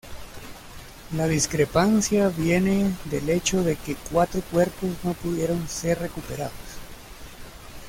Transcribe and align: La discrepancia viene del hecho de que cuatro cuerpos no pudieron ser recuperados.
La 1.15 1.27
discrepancia 1.27 2.27
viene 2.29 2.91
del 3.05 3.29
hecho 3.29 3.61
de 3.63 3.75
que 3.75 3.95
cuatro 4.11 4.41
cuerpos 4.49 4.89
no 5.03 5.13
pudieron 5.13 5.67
ser 5.69 5.99
recuperados. 5.99 6.49